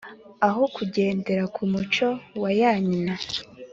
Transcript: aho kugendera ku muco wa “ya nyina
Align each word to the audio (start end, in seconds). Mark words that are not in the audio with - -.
aho 0.47 0.61
kugendera 0.75 1.43
ku 1.55 1.61
muco 1.71 2.07
wa 2.41 2.51
“ya 2.59 2.73
nyina 2.87 3.13